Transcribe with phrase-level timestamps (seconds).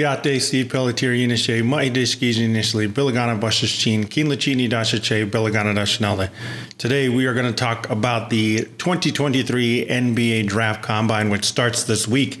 [0.00, 6.30] Yate Steve Pelletier Yinishe Maidishkiji initially Bashashin Kinlachini Dashache.
[6.78, 12.08] Today we are going to talk about the 2023 NBA Draft Combine, which starts this
[12.08, 12.40] week.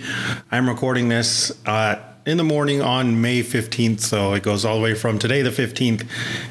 [0.50, 1.96] I'm recording this uh,
[2.26, 4.00] in the morning on May 15th.
[4.00, 6.06] So it goes all the way from today, the 15th,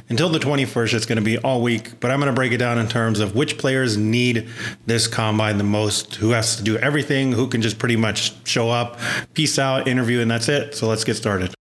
[0.10, 0.94] until the 21st.
[0.94, 3.20] It's going to be all week, but I'm going to break it down in terms
[3.20, 4.48] of which players need
[4.86, 8.70] this combine the most, who has to do everything, who can just pretty much show
[8.70, 9.00] up,
[9.34, 10.76] peace out, interview, and that's it.
[10.76, 11.59] So let's get started.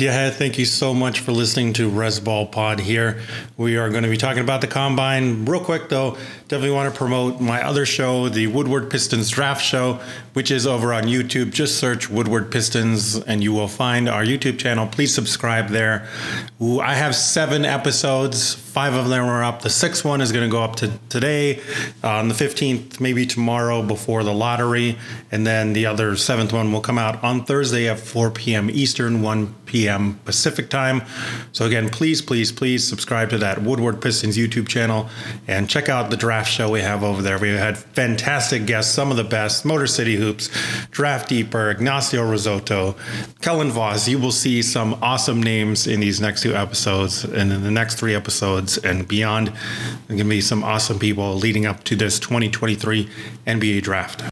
[0.00, 3.20] Yeah, thank you so much for listening to Resball Pod here.
[3.56, 5.44] We are going to be talking about the combine.
[5.44, 10.00] Real quick, though, definitely want to promote my other show, the Woodward Pistons Draft Show,
[10.32, 11.52] which is over on YouTube.
[11.52, 14.86] Just search Woodward Pistons and you will find our YouTube channel.
[14.86, 16.08] Please subscribe there.
[16.60, 19.62] I have seven episodes, five of them are up.
[19.62, 21.60] The sixth one is going to go up to today,
[22.04, 24.98] uh, on the 15th, maybe tomorrow before the lottery.
[25.32, 28.68] And then the other seventh one will come out on Thursday at 4 p.m.
[28.68, 30.20] Eastern, 1 p.m.
[30.26, 31.00] Pacific time.
[31.52, 35.08] So again, please, please, please subscribe to that Woodward Pistons YouTube channel
[35.48, 37.38] and check out the draft show we have over there.
[37.38, 40.50] We had fantastic guests, some of the best, Motor City Hoops,
[40.90, 42.94] Draft Deeper, Ignacio Rissotto,
[43.40, 44.06] Kellen Voss.
[44.06, 47.94] You will see some awesome names in these next two episodes and in the next
[47.94, 49.48] three episodes and beyond.
[49.48, 53.08] There are going to be some awesome people leading up to this 2023
[53.46, 54.24] NBA draft.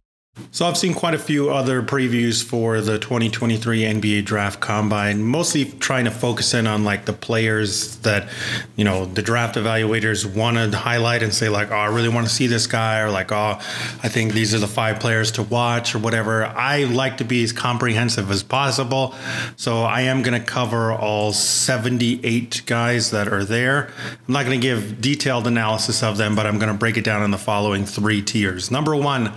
[0.54, 5.64] So I've seen quite a few other previews for the 2023 NBA Draft Combine, mostly
[5.64, 8.28] trying to focus in on like the players that,
[8.76, 12.28] you know, the draft evaluators want to highlight and say like, oh, I really want
[12.28, 13.58] to see this guy, or like, oh,
[14.04, 16.44] I think these are the five players to watch, or whatever.
[16.44, 19.16] I like to be as comprehensive as possible,
[19.56, 23.92] so I am going to cover all 78 guys that are there.
[24.28, 27.02] I'm not going to give detailed analysis of them, but I'm going to break it
[27.02, 28.70] down in the following three tiers.
[28.70, 29.32] Number one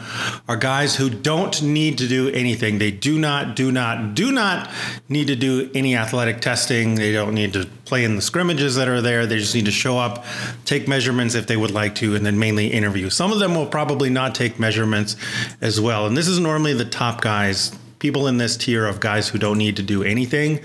[0.47, 2.79] are guys who don't need to do anything.
[2.79, 4.69] They do not, do not, do not
[5.09, 6.95] need to do any athletic testing.
[6.95, 9.25] They don't need to play in the scrimmages that are there.
[9.25, 10.25] They just need to show up,
[10.65, 13.09] take measurements if they would like to, and then mainly interview.
[13.09, 15.15] Some of them will probably not take measurements
[15.61, 16.05] as well.
[16.05, 19.57] And this is normally the top guys people in this tier of guys who don't
[19.57, 20.59] need to do anything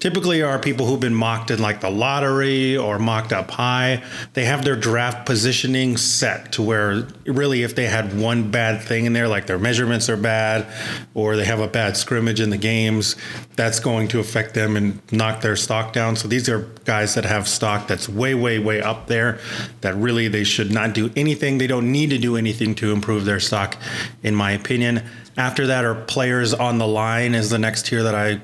[0.00, 4.02] typically are people who've been mocked in like the lottery or mocked up high.
[4.34, 9.06] They have their draft positioning set to where really if they had one bad thing
[9.06, 10.66] in there, like their measurements are bad
[11.14, 13.16] or they have a bad scrimmage in the games,
[13.56, 16.16] that's going to affect them and knock their stock down.
[16.16, 19.38] So these are guys that have stock that's way, way, way up there
[19.80, 21.58] that really they should not do anything.
[21.58, 23.76] They don't need to do anything to improve their stock,
[24.22, 25.02] in my opinion.
[25.36, 28.40] After that are players on the line is the next tier that I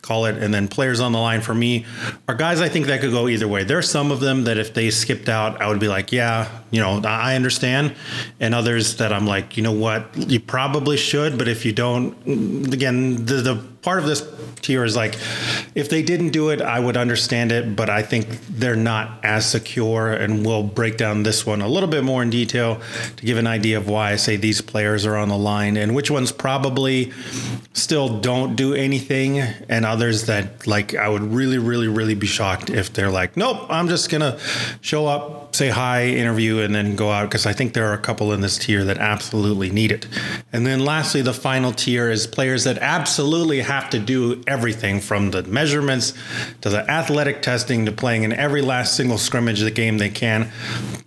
[0.00, 1.86] call it, and then players on the line for me
[2.26, 3.64] are guys I think that could go either way.
[3.64, 6.80] There's some of them that if they skipped out, I would be like, yeah, you
[6.80, 7.94] know, I understand,
[8.40, 12.16] and others that I'm like, you know what, you probably should, but if you don't,
[12.72, 14.26] again, the, the part of this
[14.60, 15.14] tier is like
[15.74, 19.48] if they didn't do it i would understand it but i think they're not as
[19.48, 22.80] secure and we'll break down this one a little bit more in detail
[23.16, 25.94] to give an idea of why i say these players are on the line and
[25.94, 27.12] which ones probably
[27.72, 32.68] still don't do anything and others that like i would really really really be shocked
[32.68, 34.38] if they're like nope i'm just gonna
[34.80, 37.98] show up say hi interview and then go out because i think there are a
[37.98, 40.06] couple in this tier that absolutely need it.
[40.52, 45.30] And then lastly the final tier is players that absolutely have to do everything from
[45.30, 46.12] the measurements
[46.60, 50.08] to the athletic testing to playing in every last single scrimmage of the game they
[50.08, 50.50] can.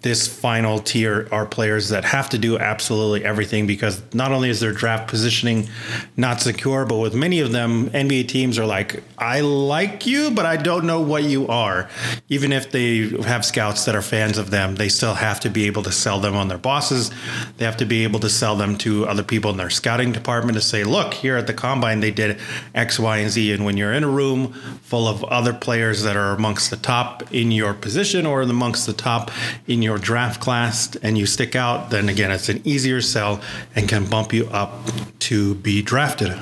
[0.01, 4.61] This final tier are players that have to do absolutely everything because not only is
[4.61, 5.67] their draft positioning
[6.15, 10.45] not secure, but with many of them, NBA teams are like, I like you, but
[10.45, 11.89] I don't know what you are.
[12.29, 15.65] Even if they have scouts that are fans of them, they still have to be
[15.65, 17.11] able to sell them on their bosses.
[17.57, 20.55] They have to be able to sell them to other people in their scouting department
[20.55, 22.39] to say, look, here at the combine, they did
[22.73, 23.51] X, Y, and Z.
[23.51, 24.53] And when you're in a room
[24.83, 28.93] full of other players that are amongst the top in your position or amongst the
[28.93, 29.31] top
[29.67, 33.41] in your draft class and you stick out, then again, it's an easier sell
[33.75, 34.71] and can bump you up
[35.19, 36.37] to be drafted.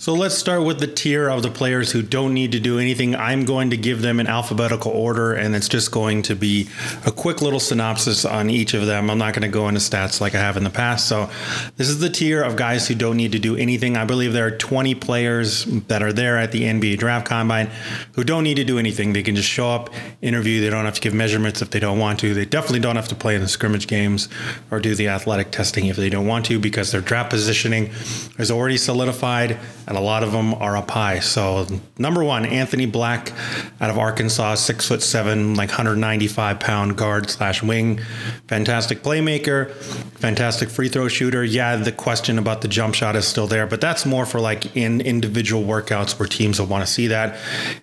[0.00, 3.16] So let's start with the tier of the players who don't need to do anything.
[3.16, 6.68] I'm going to give them in alphabetical order, and it's just going to be
[7.04, 9.10] a quick little synopsis on each of them.
[9.10, 11.08] I'm not going to go into stats like I have in the past.
[11.08, 11.28] So
[11.76, 13.96] this is the tier of guys who don't need to do anything.
[13.96, 17.68] I believe there are 20 players that are there at the NBA Draft Combine
[18.12, 19.14] who don't need to do anything.
[19.14, 19.90] They can just show up,
[20.22, 20.60] interview.
[20.60, 22.34] They don't have to give measurements if they don't want to.
[22.34, 24.28] They definitely don't have to play in the scrimmage games
[24.70, 27.90] or do the athletic testing if they don't want to because their draft positioning
[28.38, 29.58] is already solidified
[29.88, 31.18] and a lot of them are up high.
[31.18, 33.32] So number one, Anthony Black
[33.80, 37.98] out of Arkansas, six foot seven, like 195 pound guard slash wing,
[38.46, 41.42] fantastic playmaker, fantastic free throw shooter.
[41.42, 44.76] Yeah, the question about the jump shot is still there, but that's more for like
[44.76, 47.38] in individual workouts where teams will want to see that.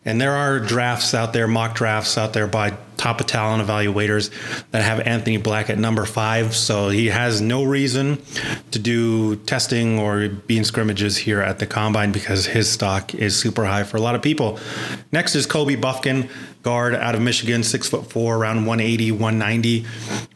[0.06, 4.31] And there are drafts out there, mock drafts out there by top of talent evaluators
[4.71, 6.56] that have Anthony Black at number five.
[6.56, 8.21] So he has no reason
[8.71, 13.36] to do testing or be in scrimmages here at the combine because his stock is
[13.36, 14.59] super high for a lot of people.
[15.12, 16.30] Next is Kobe Bufkin,
[16.65, 19.85] guard out of Michigan, six foot four, around 180, 190.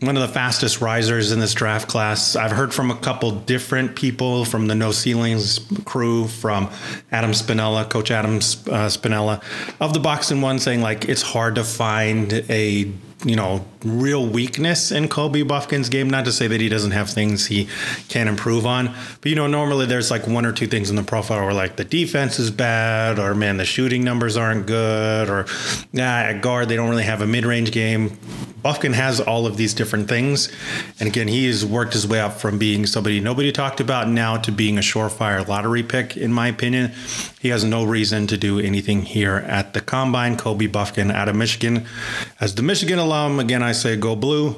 [0.01, 2.35] One of the fastest risers in this draft class.
[2.35, 6.69] I've heard from a couple different people from the No Ceilings crew, from
[7.11, 9.43] Adam Spinella, Coach Adam uh, Spinella,
[9.81, 12.91] of the Box and One, saying like it's hard to find a
[13.25, 16.09] you know, real weakness in Kobe Bufkin's game.
[16.09, 17.67] Not to say that he doesn't have things he
[18.07, 21.03] can improve on, but you know, normally there's like one or two things in the
[21.03, 25.45] profile where like the defense is bad, or man, the shooting numbers aren't good, or
[25.91, 28.17] yeah, at guard they don't really have a mid-range game.
[28.63, 30.49] Bufkin has all of these different things,
[30.99, 34.35] and again, he has worked his way up from being somebody nobody talked about now
[34.37, 36.17] to being a surefire lottery pick.
[36.17, 36.91] In my opinion,
[37.39, 40.35] he has no reason to do anything here at the combine.
[40.35, 41.85] Kobe Bufkin out of Michigan,
[42.41, 44.55] as the Michigan alum, again, I say go blue.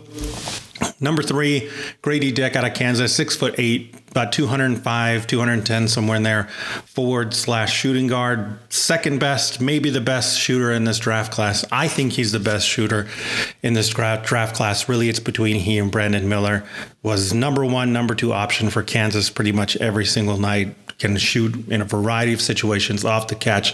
[1.00, 1.70] Number three,
[2.02, 6.44] Grady Dick out of Kansas, six foot eight, about 205, 210, somewhere in there,
[6.86, 8.58] forward slash shooting guard.
[8.70, 11.64] Second best, maybe the best shooter in this draft class.
[11.72, 13.08] I think he's the best shooter
[13.64, 14.26] in this draft,
[14.56, 14.90] class.
[14.90, 16.64] Really, it's between he and Brandon Miller.
[17.04, 21.68] Was number one, number two option for Kansas pretty much every single night can shoot
[21.68, 23.74] in a variety of situations off the catch,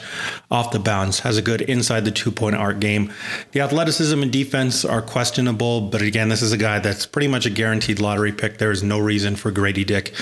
[0.50, 3.12] off the bounce, has a good inside the two point arc game.
[3.52, 7.46] The athleticism and defense are questionable, but again, this is a guy that's pretty much
[7.46, 8.60] a guaranteed lottery pick.
[8.60, 10.14] There is no reason for Grady Dick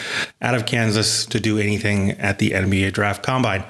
[0.41, 3.63] out of Kansas to do anything at the NBA draft combine.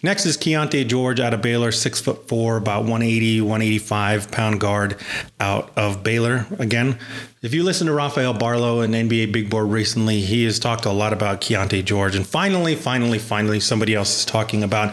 [0.00, 4.96] Next is Keyonte George out of Baylor, six foot four, about 180, 185 pound guard
[5.40, 6.46] out of Baylor.
[6.60, 6.98] Again,
[7.40, 10.90] if you listen to Rafael Barlowe and NBA Big Board recently, he has talked a
[10.90, 12.16] lot about Keyonte George.
[12.16, 14.92] And finally, finally, finally, somebody else is talking about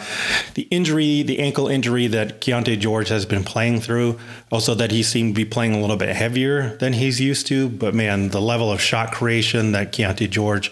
[0.53, 4.19] the injury, the ankle injury that Keyonte George has been playing through.
[4.51, 7.67] Also, that he seemed to be playing a little bit heavier than he's used to.
[7.67, 10.71] But man, the level of shot creation that Keyonte George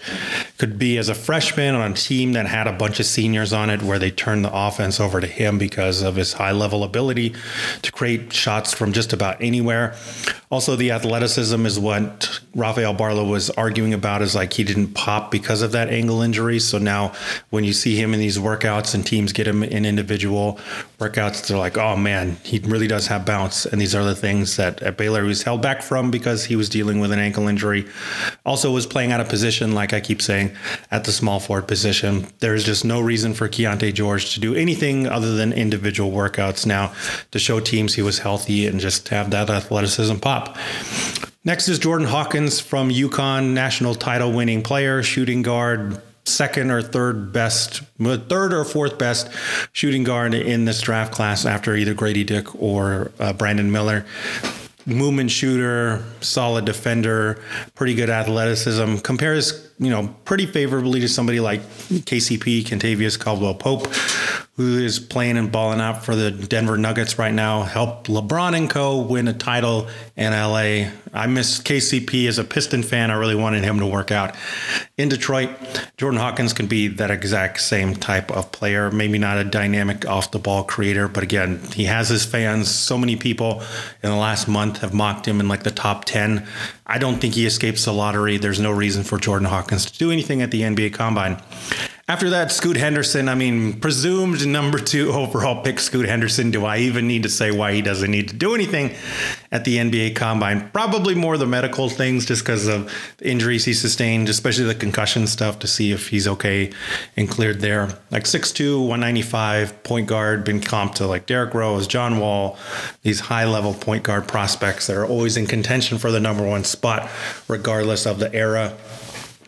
[0.58, 3.68] could be as a freshman on a team that had a bunch of seniors on
[3.68, 7.34] it, where they turned the offense over to him because of his high level ability
[7.82, 9.94] to create shots from just about anywhere.
[10.50, 15.30] Also, the athleticism is what Rafael Barlowe was arguing about is like he didn't pop
[15.30, 16.58] because of that ankle injury.
[16.60, 17.12] So now
[17.50, 20.58] when you see him in these workouts and teams get him in individual
[20.98, 23.66] workouts, they're like, oh man, he really does have bounce.
[23.66, 26.56] And these are the things that at Baylor he was held back from because he
[26.56, 27.86] was dealing with an ankle injury.
[28.46, 30.54] Also was playing out of position, like I keep saying,
[30.90, 32.26] at the small forward position.
[32.38, 36.92] There's just no reason for Keyonte George to do anything other than individual workouts now
[37.32, 40.56] to show teams he was healthy and just have that athleticism pop.
[41.46, 47.34] Next is Jordan Hawkins from UConn, national title winning player, shooting guard, second or third
[47.34, 49.28] best, third or fourth best
[49.72, 54.06] shooting guard in this draft class after either Grady Dick or uh, Brandon Miller.
[54.86, 57.42] Movement shooter, solid defender,
[57.74, 58.96] pretty good athleticism.
[58.98, 63.86] Compares, you know, pretty favorably to somebody like KCP, Kentavious Caldwell Pope,
[64.56, 68.70] who is playing and balling out for the Denver Nuggets right now, helped LeBron and
[68.70, 70.90] co win a title in LA.
[71.12, 73.10] I miss KCP as a Piston fan.
[73.10, 74.36] I really wanted him to work out
[74.96, 75.50] in Detroit.
[75.96, 80.30] Jordan Hawkins can be that exact same type of player, maybe not a dynamic off
[80.30, 82.70] the ball creator, but again, he has his fans.
[82.70, 83.62] So many people
[84.02, 86.46] in the last month have mocked him in like the top 10.
[86.86, 88.36] I don't think he escapes the lottery.
[88.36, 91.40] There's no reason for Jordan Hawkins to do anything at the NBA Combine.
[92.06, 96.50] After that, Scoot Henderson, I mean, presumed number two overall pick, Scoot Henderson.
[96.50, 98.94] Do I even need to say why he doesn't need to do anything
[99.54, 100.68] at the NBA combine?
[100.70, 105.26] Probably more the medical things just because of the injuries he sustained, especially the concussion
[105.26, 106.72] stuff to see if he's okay
[107.16, 107.88] and cleared there.
[108.10, 112.58] Like 6'2, 195, point guard, been comped to like Derrick Rose, John Wall,
[113.02, 116.64] these high level point guard prospects that are always in contention for the number one
[116.64, 117.08] spot,
[117.48, 118.76] regardless of the era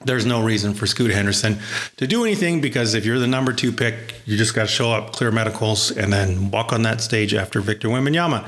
[0.07, 1.59] there's no reason for Scoot Henderson
[1.97, 4.93] to do anything because if you're the number two pick, you just got to show
[4.93, 8.47] up, clear medicals, and then walk on that stage after Victor Wembanyama.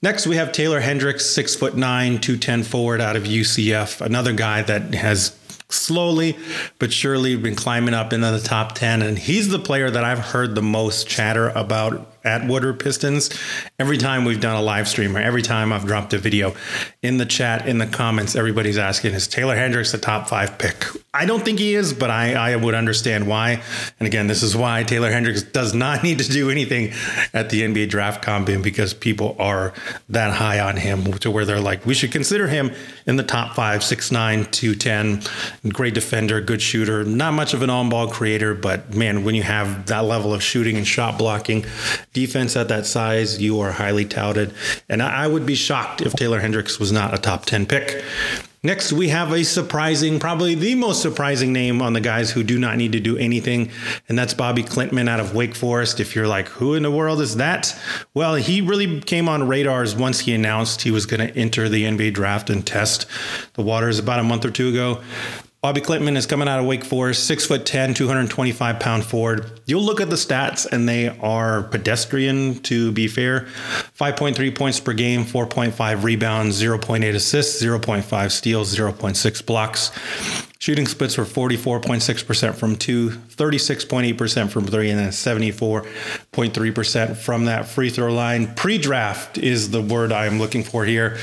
[0.00, 4.62] Next, we have Taylor Hendricks, six foot nine, 210 forward out of UCF, another guy
[4.62, 5.36] that has
[5.68, 6.38] slowly
[6.78, 9.02] but surely been climbing up into the top 10.
[9.02, 13.30] And he's the player that I've heard the most chatter about at Woodward Pistons
[13.78, 16.54] every time we've done a live stream or every time I've dropped a video
[17.02, 20.84] in the chat, in the comments, everybody's asking, is Taylor Hendricks the top five pick?
[21.14, 23.62] I don't think he is, but I, I would understand why.
[23.98, 26.92] And again, this is why Taylor Hendricks does not need to do anything
[27.32, 29.72] at the NBA draft combine because people are
[30.08, 32.72] that high on him to where they're like, we should consider him
[33.06, 35.22] in the top five, six, nine, two, 10.
[35.68, 39.42] Great defender, good shooter, not much of an on ball creator, but man, when you
[39.42, 41.64] have that level of shooting and shot blocking,
[42.18, 44.52] defense at that size, you are highly touted.
[44.88, 48.04] And I would be shocked if Taylor Hendricks was not a top 10 pick.
[48.60, 52.58] Next, we have a surprising, probably the most surprising name on the guys who do
[52.58, 53.70] not need to do anything,
[54.08, 56.00] and that's Bobi Klintman out of Wake Forest.
[56.00, 57.72] If you're like, who in the world is that?
[58.14, 61.84] Well, he really came on radars once he announced he was going to enter the
[61.84, 63.06] NBA draft and test
[63.54, 65.02] the waters about a month or two ago.
[65.60, 69.60] Bobi Klintman is coming out of Wake Forest, six foot 10, 225 pound forward.
[69.66, 73.48] You'll look at the stats and they are pedestrian to be fair.
[73.98, 79.90] 5.3 points per game, 4.5 rebounds, 0.8 assists, 0.5 steals, 0.6 blocks.
[80.60, 87.90] Shooting splits were 44.6% from two, 36.8% from three, and then 74.3% from that free
[87.90, 88.56] throw line.
[88.56, 91.16] Pre draft is the word I am looking for here.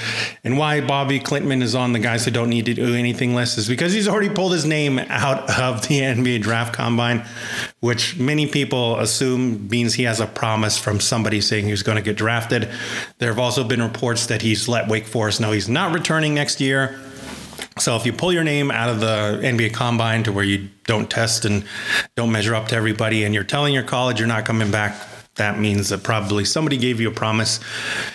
[0.45, 3.57] And why Bobi Klintman is on the guys who don't need to do anything less
[3.57, 7.25] is because he's already pulled his name out of the NBA draft combine,
[7.81, 12.01] which many people assume means he has a promise from somebody saying he's going to
[12.01, 12.69] get drafted.
[13.17, 16.61] There have also been reports that he's let Wake Forest know he's not returning next
[16.61, 17.01] year.
[17.77, 21.09] So if you pull your name out of the NBA combine to where you don't
[21.09, 21.65] test and
[22.15, 24.95] don't measure up to everybody and you're telling your college you're not coming back,
[25.35, 27.59] that means that probably somebody gave you a promise.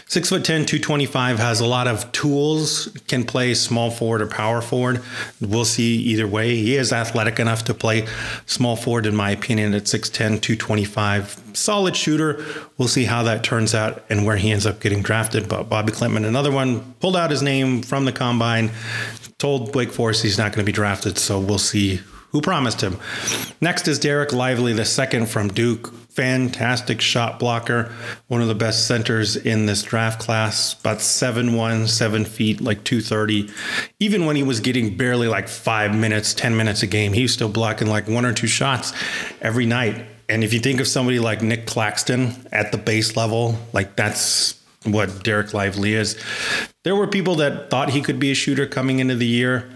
[0.07, 4.63] Six foot 10, 225 has a lot of tools, can play small forward or power
[4.63, 5.03] forward.
[5.39, 6.57] We'll see either way.
[6.57, 8.07] He is athletic enough to play
[8.47, 11.43] small forward, in my opinion, at 6'10, 225.
[11.53, 12.43] Solid shooter.
[12.79, 15.47] We'll see how that turns out and where he ends up getting drafted.
[15.47, 18.71] But Bobi Klintman, another one, pulled out his name from the combine,
[19.37, 21.19] told Wake Forest he's not going to be drafted.
[21.19, 22.01] So we'll see
[22.33, 22.97] who promised him.
[23.61, 25.93] Next is Derek Lively, the second from Duke.
[26.21, 27.91] Fantastic shot blocker,
[28.29, 30.79] one of the best centers in this draft class.
[30.79, 33.49] About seven one, seven feet, like two thirty.
[34.01, 37.33] Even when he was getting barely like five minutes, ten minutes a game, he was
[37.33, 38.93] still blocking like one or two shots
[39.41, 40.05] every night.
[40.29, 44.61] And if you think of somebody like Nic Claxton at the base level, like that's
[44.85, 46.23] what Derek Lively is.
[46.85, 49.71] There were people that thought he could be a shooter coming into the year.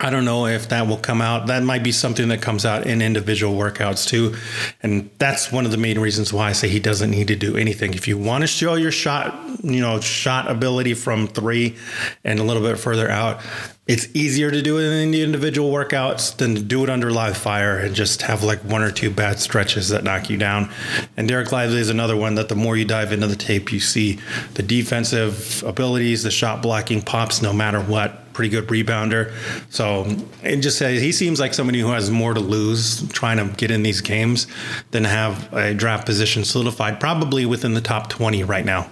[0.00, 1.46] I don't know if that will come out.
[1.46, 4.34] That might be something that comes out in individual workouts too.
[4.82, 7.56] And that's one of the main reasons why I say he doesn't need to do
[7.56, 7.94] anything.
[7.94, 11.76] If you want to show your shot, you know, shot ability from three
[12.24, 13.40] and a little bit further out,
[13.86, 17.36] it's easier to do it in the individual workouts than to do it under live
[17.36, 20.72] fire and just have like one or two bad stretches that knock you down.
[21.16, 23.80] And Derek Lively is another one that the more you dive into the tape, you
[23.80, 24.18] see
[24.54, 28.23] the defensive abilities, the shot blocking pops no matter what.
[28.34, 29.32] Pretty good rebounder.
[29.72, 30.06] So
[30.42, 33.70] it just says he seems like somebody who has more to lose trying to get
[33.70, 34.46] in these games
[34.90, 38.88] than have a draft position solidified, probably within the top 20 right now.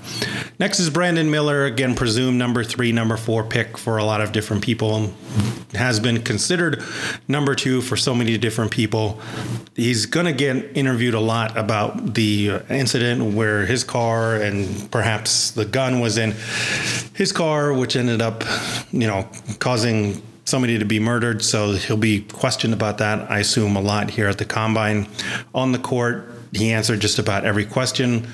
[0.59, 4.33] Next is Brandon Miller, again, presumed number three, number four pick for a lot of
[4.33, 5.13] different people people,
[5.75, 6.83] has been considered
[7.29, 9.21] number two for so many different people.
[9.77, 15.51] He's going to get interviewed a lot about the incident where his car and perhaps
[15.51, 16.35] the gun was in
[17.15, 18.45] his car, which ended up,
[18.93, 21.43] you know, causing somebody to be murdered.
[21.43, 25.07] So he'll be questioned about that, I assume, a lot here at the combine.
[25.55, 28.27] On the court, he answered just about every question.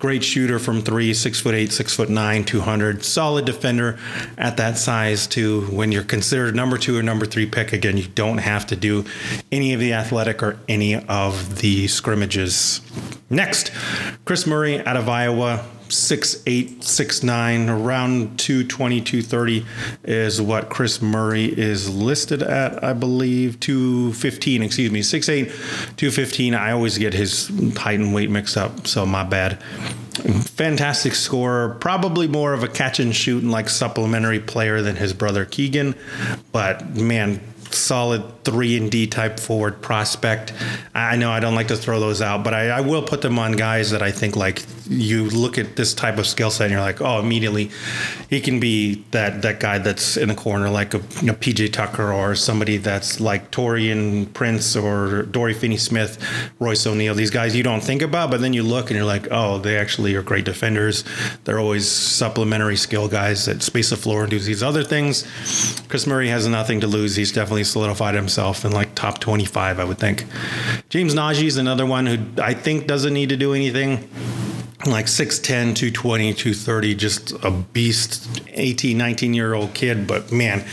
[0.00, 3.04] Great shooter from three, six foot eight, six foot nine, 200.
[3.04, 3.98] Solid defender
[4.36, 5.62] at that size, too.
[5.66, 9.04] When you're considered number two or number three pick, again, you don't have to do
[9.52, 12.80] any of the athletic or any of the scrimmages.
[13.28, 13.70] Next,
[14.24, 19.66] Chris Murray out of Iowa six eight, six nine, around 220, 230
[20.04, 23.60] is what Chris Murray is listed at, I believe.
[23.60, 25.48] 215, excuse me, six eight,
[25.96, 26.54] 215.
[26.54, 29.62] I always get his height and weight mixed up, so my bad.
[30.20, 35.12] Fantastic scorer, probably more of a catch and shoot and like supplementary player than his
[35.12, 35.94] brother Keegan,
[36.52, 37.40] but man,
[37.72, 40.52] solid three and D type forward prospect.
[40.94, 43.38] I know I don't like to throw those out, but I, I will put them
[43.38, 46.72] on guys that I think like you look at this type of skill set and
[46.72, 47.70] you're like, oh, immediately
[48.28, 51.72] he can be that that guy that's in the corner like a you know, PJ
[51.72, 56.18] Tucker or somebody that's like Taurean Prince or Dory Finney-Smith,
[56.58, 57.14] Royce O'Neale.
[57.14, 59.76] These guys you don't think about, but then you look and you're like, oh, they
[59.76, 61.04] actually are great defenders.
[61.44, 65.24] They're always supplementary skill guys that space the floor and do these other things.
[65.88, 67.14] Chris Murray has nothing to lose.
[67.14, 70.26] He's definitely solidified himself in like top 25, I would think.
[70.88, 74.08] James Nnaji is another one who I think doesn't need to do anything
[74.86, 80.64] like 6'10 220 230 just a beast 18 19 year old kid but man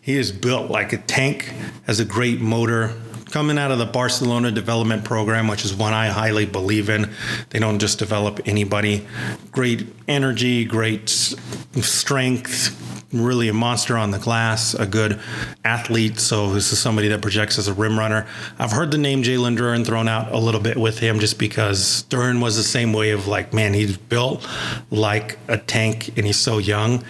[0.00, 1.52] he is built like a tank
[1.86, 2.92] has a great motor
[3.32, 7.10] coming out of the Barcelona development program, which is one I highly believe in.
[7.48, 9.06] They don't just develop anybody.
[9.50, 15.20] Great energy, great strength, really a monster on the glass, a good
[15.64, 16.18] athlete.
[16.18, 18.26] So this is somebody that projects as a rim runner.
[18.58, 22.04] I've heard the name Jalen Duren thrown out a little bit with him just because
[22.08, 24.48] Duren was the same way of like, man, he's built
[24.90, 27.04] like a tank and he's so young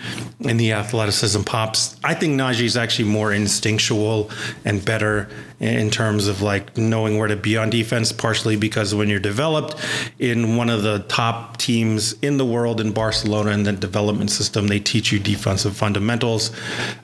[0.44, 1.96] and the athleticism pops.
[2.02, 4.30] I think Nnaji is actually more instinctual
[4.64, 5.28] and better
[5.60, 9.76] in terms of like knowing where to be on defense, partially because when you're developed
[10.18, 14.66] in one of the top teams in the world in Barcelona in the development system,
[14.66, 15.91] they teach you defensive fundamentals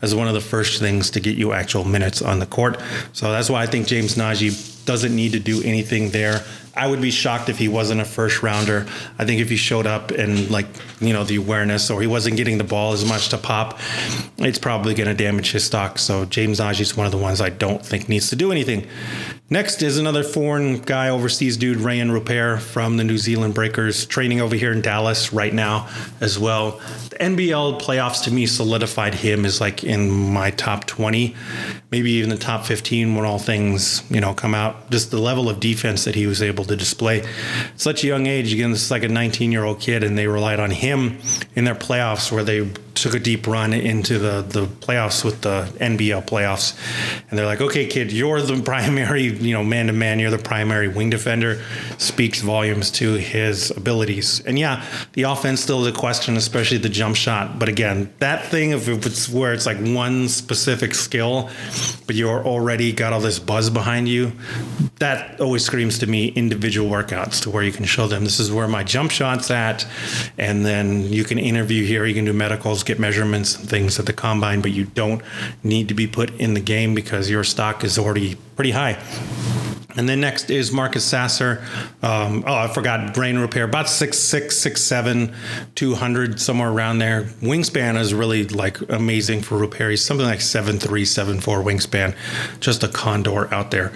[0.02, 2.80] as one of the first things to get you actual minutes on the court.
[3.12, 6.42] So that's why I think James Nnaji doesn't need to do anything there.
[6.78, 8.86] I would be shocked if he wasn't a first rounder.
[9.18, 10.66] I think if he showed up and like
[11.00, 13.80] you know the awareness or he wasn't getting the ball as much to pop,
[14.38, 15.98] it's probably going to damage his stock.
[15.98, 18.86] So James Nnaji is one of the ones I don't think needs to do anything.
[19.50, 24.42] Next is another foreign guy, overseas dude, Rayan Rupert from the New Zealand Breakers, training
[24.42, 25.88] over here in Dallas right now
[26.20, 26.72] as well.
[27.08, 31.34] The NBL playoffs to me solidified him as like in my top 20,
[31.90, 34.90] maybe even the top 15 when all things, you know, come out.
[34.90, 37.26] Just the level of defense that he was able to display.
[37.76, 40.26] Such a young age, again, this is like a 19 year old kid, and they
[40.26, 41.18] relied on him
[41.54, 42.70] in their playoffs where they
[43.02, 46.78] took a deep run into the, the playoffs with the NBL playoffs.
[47.28, 50.38] And they're like, okay, kid, you're the primary, you know, man to man, you're the
[50.38, 51.62] primary wing defender.
[51.98, 54.40] Speaks volumes to his abilities.
[54.46, 57.58] And yeah, the offense still is a question, especially the jump shot.
[57.58, 61.50] But again, that thing of if it's where it's like one specific skill,
[62.06, 64.32] but you're already got all this buzz behind you,
[64.98, 68.50] that always screams to me individual workouts to where you can show them this is
[68.50, 69.86] where my jump shot's at.
[70.36, 74.06] And then you can interview here, you can do medicals get measurements and things at
[74.06, 75.22] the combine, but you don't
[75.62, 78.98] need to be put in the game because your stock is already pretty high.
[79.96, 81.60] And then next is Marcus Sasser.
[82.02, 83.68] Um, oh, I forgot Rayan Rupert.
[83.68, 85.34] about six six six seven,
[85.74, 87.24] two hundred somewhere around there.
[87.42, 89.90] Wingspan is really like amazing for Rupert.
[89.90, 92.14] He's something like seven three, seven four wingspan,
[92.60, 93.92] just a condor out there.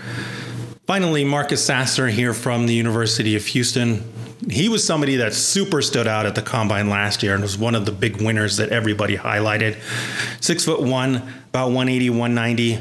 [0.89, 4.03] Finally, Marcus Sasser here from the University of Houston
[4.51, 7.75] he was somebody that super stood out at the combine last year and was one
[7.75, 9.77] of the big winners that everybody highlighted.
[10.41, 11.17] Six foot one,
[11.51, 12.77] about 180, 190.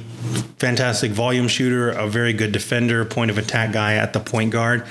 [0.58, 4.86] Fantastic volume shooter, a very good defender, point of attack guy at the point guard.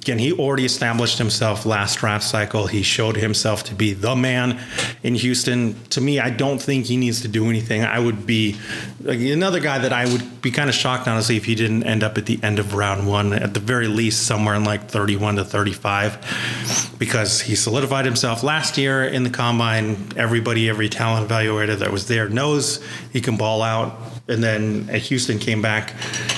[0.00, 2.66] Again, he already established himself last draft cycle.
[2.66, 4.60] He showed himself to be the man
[5.02, 5.74] in Houston.
[5.90, 7.82] To me, I don't think he needs to do anything.
[7.82, 8.56] I would be
[9.04, 12.16] another guy that I would be kind of shocked, honestly, if he didn't end up
[12.18, 15.44] at the end of round one, at the very least, somewhere in like 31 to
[15.44, 19.96] 35, because he solidified himself last year in the combine.
[20.16, 23.98] Everybody, every talent evaluator that was there knows he can ball out.
[24.28, 25.90] And then uh, Houston came back,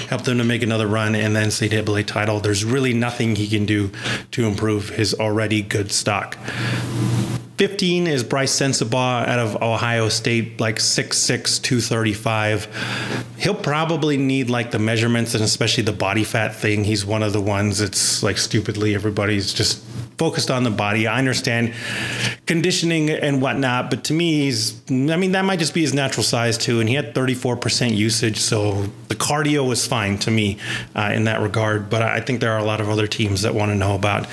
[0.09, 2.40] helped them to make another run, and then NCAA title.
[2.40, 3.90] There's really nothing he can do
[4.31, 6.38] to improve his already good stock.
[7.57, 13.29] 15 is Brice Sensabaugh out of Ohio State, like 6'6, 235.
[13.38, 16.83] He'll probably need like the measurements and especially the body fat thing.
[16.83, 19.85] He's one of the ones that's like stupidly everybody's just
[20.19, 21.07] focused on the body.
[21.07, 21.75] I understand
[22.47, 26.25] conditioning and whatnot, but to me, he's, I mean, that might just be his natural
[26.25, 26.81] size too.
[26.81, 28.38] And he had 34% usage.
[28.38, 30.59] So the cardio was fine to me
[30.97, 31.88] uh, in that regard.
[31.88, 34.27] But I think there are a lot of other teams that want to know about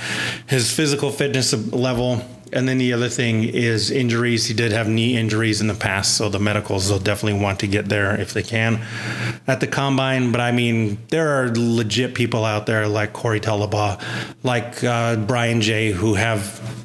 [0.48, 4.46] his physical fitness level and then the other thing is injuries.
[4.46, 7.68] He did have knee injuries in the past, so the medicals will definitely want to
[7.68, 8.82] get there if they can
[9.48, 10.32] at the combine.
[10.32, 14.02] But I mean, there are legit people out there like Corey Tulobaugh,
[14.44, 16.42] like uh, Brian J, who have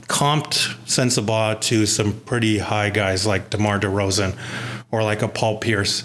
[0.09, 4.37] comped Sensabaugh to some pretty high guys like DeMar DeRozan
[4.93, 6.05] or like a Paul Pierce.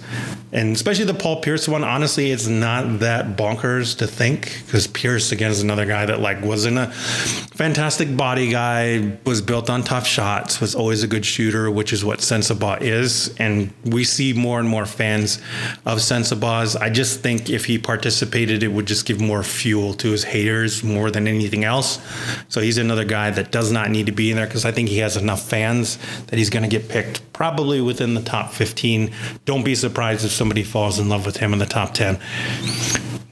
[0.51, 5.31] And especially the Paul Pierce one, honestly, it's not that bonkers to think because Pierce,
[5.31, 10.05] again, is another guy that like wasn't a fantastic body guy, was built on tough
[10.05, 13.33] shots, was always a good shooter, which is what Sensabaugh is.
[13.37, 15.37] And we see more and more fans
[15.85, 16.75] of Sensabaugh's.
[16.75, 20.83] I just think if he participated, it would just give more fuel to his haters
[20.83, 21.99] more than anything else.
[22.49, 24.89] So he's another guy that does not need to be in there because I think
[24.89, 28.70] he has enough fans that he's going to get picked probably within the top 15.
[29.45, 32.19] Don't be surprised if somebody falls in love with him in the top 10.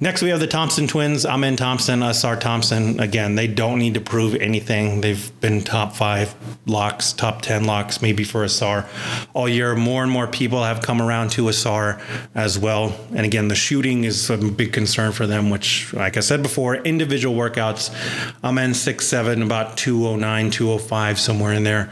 [0.01, 3.01] Next, we have the Thompson twins, Amen Thompson, Ausar Thompson.
[3.01, 5.01] Again, they don't need to prove anything.
[5.01, 6.33] They've been top five
[6.65, 8.87] locks, top 10 locks, maybe for Ausar
[9.33, 9.75] all year.
[9.75, 12.01] More and more people have come around to Ausar
[12.33, 12.97] as well.
[13.13, 16.75] And again, the shooting is a big concern for them, which, like I said before,
[16.75, 17.93] individual workouts,
[18.41, 21.91] Amen 6'7, about 209, 205, somewhere in there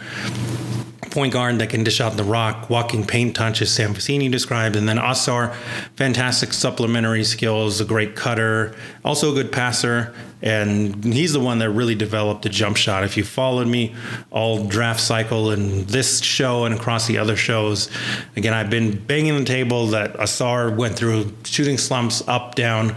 [1.12, 4.76] point guard that can dish out the rock, walking paint touch, as Sam Vecenie described.
[4.76, 5.54] And then Ausar,
[5.96, 11.72] fantastic supplementary skills, a great cutter, also a good passer, and he's the one that
[11.72, 13.04] really developed the jump shot.
[13.04, 13.96] If you followed me
[14.30, 17.90] all draft cycle and this show and across the other shows,
[18.36, 22.96] again, I've been banging the table that Ausar went through shooting slumps up, down,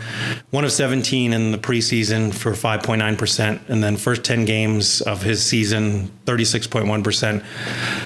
[0.51, 5.43] one of 17 in the preseason for 5.9%, and then first 10 games of his
[5.43, 7.43] season, 36.1%.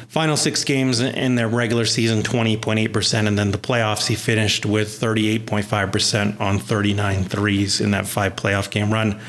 [0.08, 5.00] Final six games in their regular season, 20.8%, and then the playoffs, he finished with
[5.00, 9.20] 38.5% on 39 threes in that five playoff game run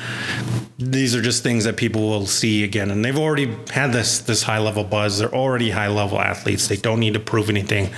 [0.78, 4.42] these are just things that people will see again and they've already had this this
[4.42, 7.90] high level buzz they're already high level athletes they don't need to prove anything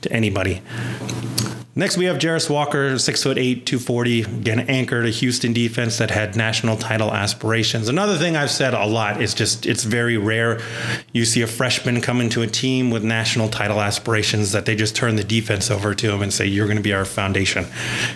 [0.00, 0.62] to anybody
[1.78, 6.10] Next, we have Jarace Walker, six foot eight, 240, again, anchored a Houston defense that
[6.10, 7.88] had national title aspirations.
[7.88, 10.58] Another thing I've said a lot is just it's very rare
[11.12, 14.96] you see a freshman come into a team with national title aspirations that they just
[14.96, 17.66] turn the defense over to him and say, You're going to be our foundation.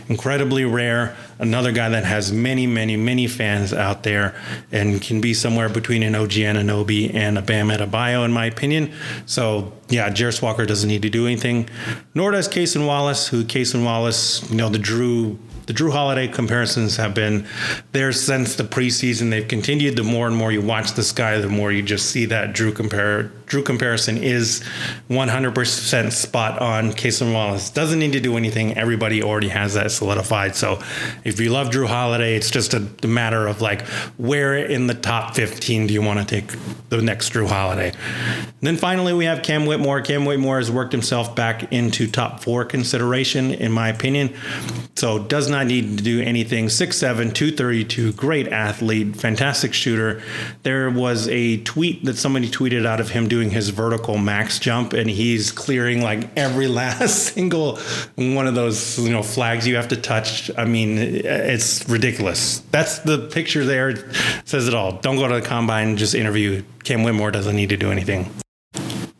[0.09, 1.15] Incredibly rare.
[1.41, 4.35] Another guy that has many, many, many fans out there
[4.71, 8.93] and can be somewhere between an OG Anunoby and a Bam Adebayo, in my opinion.
[9.25, 11.69] So, yeah, Jarace Walker doesn't need to do anything,
[12.15, 15.39] nor does Cason Wallace, who Cason Wallace, you know, the Jrue
[15.71, 17.47] the Jrue Holiday comparisons have been
[17.93, 19.31] there since the preseason.
[19.31, 19.95] They've continued.
[19.95, 22.75] The more and more you watch this guy, the more you just see that Jrue
[22.75, 24.63] compare Jrue comparison is
[25.11, 26.93] 100% spot on.
[26.93, 28.79] Cason Wallace doesn't need to do anything.
[28.79, 30.55] Everybody already has that solidified.
[30.55, 30.81] So
[31.25, 33.83] if you love Jrue Holiday, it's just a, a matter of like
[34.19, 36.57] where in the top 15 do you want to take
[36.91, 37.89] the next Jrue Holiday?
[37.91, 40.01] And then finally, we have Cam Whitmore.
[40.01, 44.33] Cam Whitmore has worked himself back into top four consideration, in my opinion.
[44.95, 46.67] So does not need to do anything.
[46.67, 50.23] 6'7, 232, great athlete, fantastic shooter.
[50.63, 54.59] There was a tweet that somebody tweeted out of him doing doing his vertical max
[54.59, 57.79] jump and he's clearing like every last single
[58.17, 60.51] one of those you know flags you have to touch.
[60.57, 62.61] I mean it's ridiculous.
[62.71, 63.91] That's the picture there.
[63.91, 64.05] It
[64.45, 64.93] says it all.
[64.93, 65.97] Don't go to the combine.
[65.97, 67.31] Just interview cam whitmore.
[67.31, 68.31] Doesn't need to do anything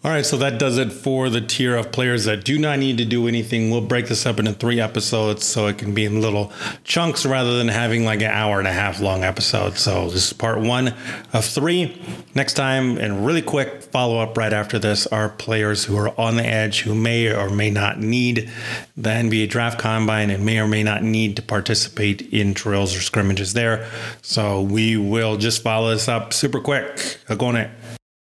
[0.03, 2.97] all right, so that does it for the tier of players that do not need
[2.97, 3.71] to do anything.
[3.71, 6.51] We'll break this up into three episodes so it can be in little
[6.85, 9.77] chunks rather than having like an hour and a half long episode.
[9.77, 10.95] So this is part one
[11.35, 12.01] of three.
[12.35, 16.37] Next time, and really quick follow up right after this, are players who are on
[16.37, 18.51] the edge who may or may not need
[18.97, 23.03] the NBA draft combine and may or may not need to participate in drills or
[23.03, 23.87] scrimmages there.
[24.23, 27.19] So we will just follow this up super quick.
[27.37, 27.71] Go on it.